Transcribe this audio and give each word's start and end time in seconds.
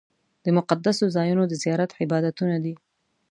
د 0.43 0.45
مقدسو 0.57 1.03
ځایونو 1.15 1.43
د 1.47 1.53
زیارت 1.63 1.91
عبادتونه 2.03 2.55
دي. 2.63 2.75